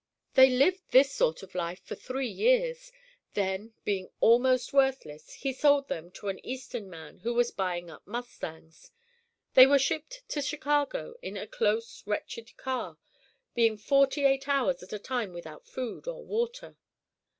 They 0.33 0.49
lived 0.49 0.89
this 0.89 1.11
sort 1.13 1.43
of 1.43 1.53
life 1.53 1.79
for 1.85 1.93
three 1.93 2.27
years; 2.27 2.91
then 3.35 3.75
being 3.83 4.09
almost 4.19 4.73
worthless, 4.73 5.31
he 5.33 5.53
sold 5.53 5.89
them 5.89 6.09
to 6.13 6.29
an 6.29 6.43
Eastern 6.43 6.89
man 6.89 7.19
who 7.19 7.35
was 7.35 7.51
buying 7.51 7.91
up 7.91 8.07
mustangs. 8.07 8.89
They 9.53 9.67
were 9.67 9.77
shipped 9.77 10.23
to 10.29 10.41
Chicago 10.41 11.13
in 11.21 11.37
a 11.37 11.45
close, 11.45 12.01
wretched 12.07 12.57
car, 12.57 12.97
being 13.53 13.77
forty 13.77 14.25
eight 14.25 14.47
hours 14.47 14.81
at 14.81 14.91
a 14.91 14.97
time 14.97 15.33
without 15.33 15.67
food 15.67 16.07
or 16.07 16.25
water. 16.25 16.77